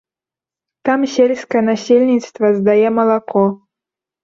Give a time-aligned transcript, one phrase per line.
[0.89, 3.47] Там сельскае насельніцтва здае малако.